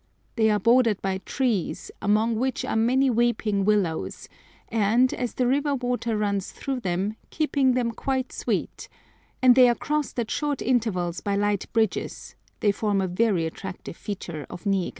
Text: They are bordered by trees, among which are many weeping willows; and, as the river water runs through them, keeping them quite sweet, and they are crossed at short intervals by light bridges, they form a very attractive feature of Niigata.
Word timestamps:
They 0.35 0.49
are 0.49 0.57
bordered 0.59 0.99
by 1.03 1.19
trees, 1.27 1.91
among 2.01 2.37
which 2.39 2.65
are 2.65 2.75
many 2.75 3.11
weeping 3.11 3.65
willows; 3.65 4.27
and, 4.67 5.13
as 5.13 5.35
the 5.35 5.45
river 5.45 5.75
water 5.75 6.17
runs 6.17 6.51
through 6.51 6.79
them, 6.79 7.17
keeping 7.29 7.75
them 7.75 7.91
quite 7.91 8.31
sweet, 8.31 8.89
and 9.43 9.53
they 9.53 9.69
are 9.69 9.75
crossed 9.75 10.17
at 10.17 10.31
short 10.31 10.59
intervals 10.63 11.21
by 11.21 11.35
light 11.35 11.71
bridges, 11.71 12.33
they 12.61 12.71
form 12.71 12.99
a 12.99 13.07
very 13.07 13.45
attractive 13.45 13.95
feature 13.95 14.47
of 14.49 14.65
Niigata. 14.65 14.89